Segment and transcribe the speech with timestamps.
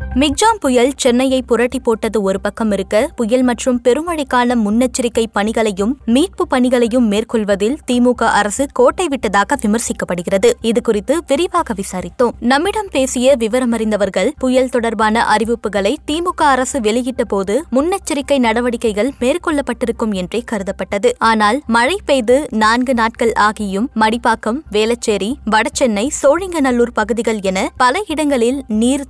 [0.00, 7.06] Michaung புயல் சென்னையை புரட்டி போட்டது ஒரு பக்கம் இருக்க புயல் மற்றும் பெருமழைக்கால முன்னெச்சரிக்கை பணிகளையும் மீட்பு பணிகளையும்
[7.10, 10.52] மேற்கொள்வதில் திமுக அரசு கோட்டை விட்டதாக விமர்சிக்கப்படுகிறது.
[10.62, 12.32] இதுகுறித்து விரிவாக விசாரித்தோம்.
[12.40, 21.12] நம்மிடம் பேசிய விவரமறிந்தவர்கள் புயல் தொடர்பான அறிவிப்புகளை திமுக அரசு வெளியிட்ட போது முன்னெச்சரிக்கை நடவடிக்கைகள் மேற்கொள்ளப்பட்டிருக்கும் என்றே கருதப்பட்டது.
[21.18, 29.06] ஆனால் மழை பெய்து நான்கு நாட்கள் ஆகியும் மடிப்பாக்கம் வேளச்சேரி வடசென்னை சோழிங்கநல்லூர் பகுதிகள் என பல இடங்களில் நீர்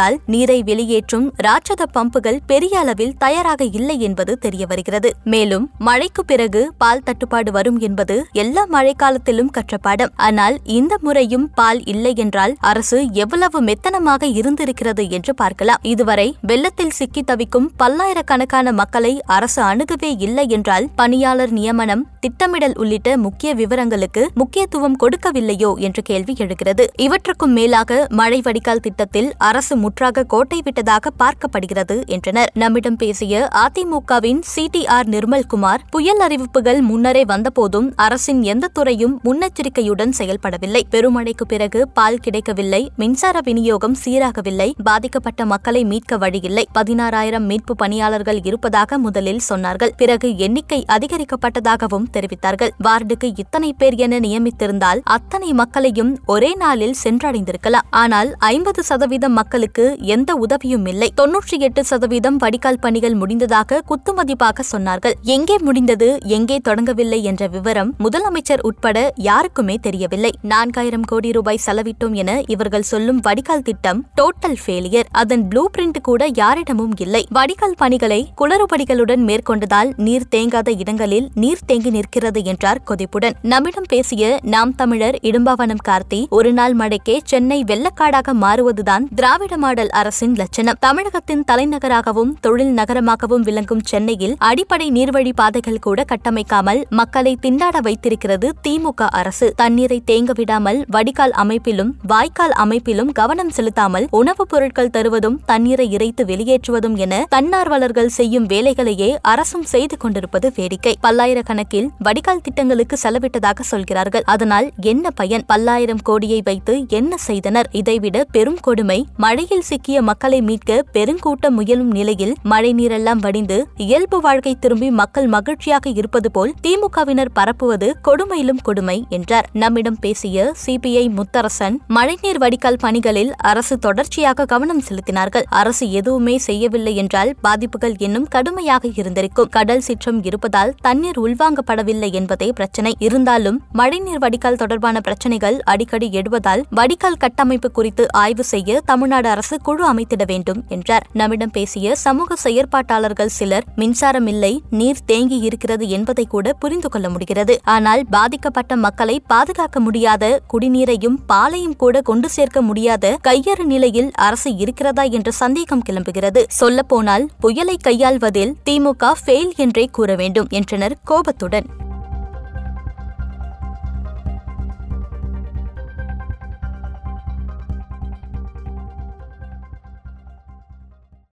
[0.00, 5.10] இருப்பதால் நீரை வெளியேற்றும் ராட்சத பம்புகள் பெரிய அளவில் தயாராக இல்லை என்பது தெரியவருகிறது.
[5.32, 11.80] மேலும் மழைக்கு பிறகு பால் தட்டுப்பாடு வரும் என்பது எல்லா மழைக்காலத்திலும் கற்ற பாடம் ஆனால் இந்த முறையும் பால்
[11.92, 15.82] இல்லை என்றால் அரசு எவ்வளவு மெத்தனமாக இருந்திருக்கிறது என்று பார்க்கலாம்.
[15.92, 23.50] இதுவரை வெள்ளத்தில் சிக்கி தவிக்கும் பல்லாயிரக்கணக்கான மக்களை அரசு அணுகவே இல்லை என்றால் பணியாளர் நியமனம் திட்டமிடல் உள்ளிட்ட முக்கிய
[23.60, 26.84] விவரங்களுக்கு முக்கியத்துவம் கொடுக்கவில்லையோ என்ற கேள்வி எழுகிறது.
[27.06, 32.50] இவற்றுக்கும் மேலாக மழை வடிகால் திட்டத்தில் அரசு முற்றாக கோட்டை விட்டதாக பார்க்கப்படுகிறது என்றனர்.
[32.62, 40.82] நம்மிடம் பேசிய அதிமுகவின் சிடிஆர் நிர்மல்குமார் புயல் அறிவிப்புகள் முன்னரே வந்தபோதும் அரசின் எந்த துறையும் முன்னெச்சரிக்கையுடன் செயல்படவில்லை.
[40.94, 46.64] பெருமழைக்கு பிறகு பால் கிடைக்கவில்லை மின்சார விநியோகம் சீராகவில்லை பாதிக்கப்பட்ட மக்களை மீட்க வழியில்லை.
[46.78, 49.94] பதினாறாயிரம் மீட்பு பணியாளர்கள் இருப்பதாக முதலில் சொன்னார்கள்.
[49.96, 52.74] பிறகு எண்ணிக்கை அதிகரிக்கப்பட்டதாகவும் தெரிவித்தார்கள்.
[52.88, 57.88] வார்டுக்கு இத்தனை பேர் என நியமித்திருந்தால் அத்தனை மக்களையும் ஒரே நாளில் சென்றடைந்திருக்கலாம்.
[58.04, 59.79] ஆனால் ஐம்பது சதவீதம் மக்களுக்கு
[60.14, 61.08] எந்த உதவியும் இல்லை.
[61.20, 65.16] தொன்னூற்றி எட்டு சதவீதம் வடிகால் பணிகள் முடிந்ததாக குத்துமதிப்பாக சொன்னார்கள்.
[65.36, 68.98] எங்கே முடிந்தது எங்கே தொடங்கவில்லை என்ற விவரம் முதலமைச்சர் உட்பட
[69.28, 70.32] யாருக்குமே தெரியவில்லை.
[70.52, 76.22] நான்காயிரம் கோடி ரூபாய் செலவிட்டோம் என இவர்கள் சொல்லும் வடிகால் திட்டம் டோட்டல் ஃபெயிலியர் அதன் ப்ளூ பிரிண்ட் கூட
[76.40, 77.22] யாரிடமும் இல்லை.
[77.38, 83.36] வடிகால் பணிகளை குளறுபடிகளுடன் மேற்கொண்டதால் நீர் தேங்காத இடங்களில் நீர் தேங்கி நிற்கிறது என்றார் கொதிப்புடன்.
[83.52, 90.34] நம்மிடம் பேசிய நாம் தமிழர் இடும்பாவனம் கார்த்தி ஒரு நாள் மழைக்கே சென்னை வெள்ளக்காடாக மாறுவதுதான் திராவிட மாடல் அரசின்
[90.34, 90.74] லட்சணம்.
[90.80, 99.06] தமிழகத்தின் தலைநகராகவும் தொழில் நகரமாகவும் விளங்கும் சென்னையில் அடிப்படை நீர்வழி பாதைகள் கூட கட்டமைக்காமல் மக்களை திண்டாட வைத்திருக்கிறது திமுக
[99.10, 99.52] அரசு.
[99.56, 106.96] தண்ணீரை தேங்க விடாமல் வடிகால் அமைப்பிலும் வாய்க்கால் அமைப்பிலும் கவனம் செலுத்தாமல் உணவுப் பொருட்கள் தருவதும் தண்ணீரை இறைத்து வெளியேற்றுவதும்
[106.96, 110.98] என தன்னார்வலர்கள் செய்யும் வேலைகளையே அரசும் செய்து கொண்டிருப்பது வேடிக்கை.
[111.02, 114.22] பல்லாயிரக்கணக்கில் வடிகால் திட்டங்களுக்கு செலவிட்டதாக சொல்கிறார்கள்.
[114.24, 115.44] அதனால் என்ன பயன்?
[115.46, 117.68] பல்லாயிரம் கோடியை வைத்து என்ன செய்தனர்?
[117.72, 124.52] இதைவிட பெரும் கொடுமை மழையில் சிக்கிய மக்களை மீட்க பெருங்கூட்டம் முயலும் நிலையில் மழை நீரெல்லாம் வடிந்து இயல்பு வாழ்க்கை
[124.54, 129.48] திரும்பி மக்கள் மகிழ்ச்சியாக இருப்பது போல் திமுகவினர் பரப்புவது கொடுமையிலும் கொடுமை என்றார்.
[129.52, 135.46] நம்மிடம் பேசிய சிபிஐ முத்தரசன் மழைநீர் வடிகால் பணிகளில் அரசு தொடர்ச்சியாக கவனம் செலுத்தினார்கள்.
[135.50, 139.50] அரசு எதுவுமே செய்யவில்லை என்றால் பாதிப்புகள் இன்னும் கடுமையாக இருந்திருக்கும்.
[139.50, 142.94] கடல் சிற்றம் இருப்பதால் தண்ணீர் உள்வாங்கப்படவில்லை என்பதே பிரச்சனை.
[142.98, 149.64] இருந்தாலும் மழைநீர் வடிகால் தொடர்பான பிரச்சனைகள் அடிக்கடி எழுவதால் வடிகால் கட்டமைப்பு குறித்து ஆய்வு செய்ய தமிழ்நாடு அரசு அரசு
[149.66, 151.04] குழு அமைத்திட வேண்டும் என்றார்.
[151.12, 157.60] நம்மிடம் பேசிய சமூக செயற்பாட்டாளர்கள் சிலர் மின்சாரம் இல்லை நீர் தேங்கி இருக்கிறது என்பதை கூட புரிந்து கொள்ள முடிகிறது.
[157.64, 165.02] ஆனால் பாதிக்கப்பட்ட மக்களை பாதுகாக்க முடியாத குடிநீரையும் பாலையும் கூட கொண்டு சேர்க்க முடியாத கையறு நிலையில் அரசு இருக்கிறதா
[165.18, 166.42] என்ற சந்தேகம் கிளம்புகிறது.
[166.60, 171.79] சொல்லப்போனால் புயலை கையாள்வதில் திமுக ஃபெயில் என்றே கூற வேண்டும் என்றனர் கோபத்துடன்.